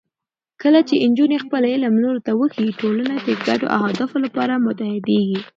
[0.61, 5.39] کله چې نجونې خپل علم نورو ته وښيي، ټولنه د ګډو اهدافو لپاره متحدېږي.